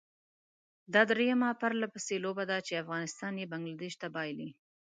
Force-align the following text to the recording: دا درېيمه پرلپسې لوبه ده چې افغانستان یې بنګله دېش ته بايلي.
دا 0.93 1.01
درېيمه 1.11 1.49
پرلپسې 1.61 2.15
لوبه 2.25 2.43
ده 2.51 2.57
چې 2.67 2.81
افغانستان 2.83 3.33
یې 3.41 3.49
بنګله 3.51 3.77
دېش 3.81 3.93
ته 4.01 4.07
بايلي. 4.15 4.49